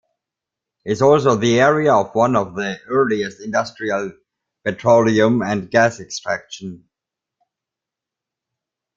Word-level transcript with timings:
It's 0.83 1.03
also 1.03 1.35
the 1.35 1.59
area 1.59 1.93
of 1.93 2.15
one 2.15 2.35
of 2.35 2.55
the 2.55 2.79
earliest 2.87 3.39
industrial 3.39 4.11
petroleum 4.65 5.43
and 5.43 5.69
gas 5.69 5.99
extraction. 5.99 6.89